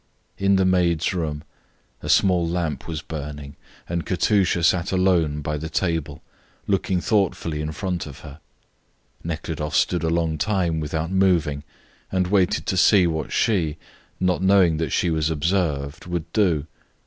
[0.39, 1.43] In the maids' room
[2.01, 3.55] a small lamp was burning,
[3.87, 6.23] and Katusha sat alone by the table,
[6.65, 8.39] looking thoughtfully in front of her.
[9.23, 11.63] Nekhludoff stood a long time without moving
[12.11, 13.77] and waited to see what she,
[14.19, 16.65] not knowing that she was observed, would do.